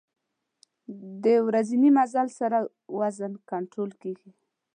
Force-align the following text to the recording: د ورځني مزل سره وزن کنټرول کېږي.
د 1.23 1.25
ورځني 1.47 1.89
مزل 1.97 2.27
سره 2.39 2.57
وزن 2.99 3.31
کنټرول 3.51 3.91
کېږي. 4.01 4.31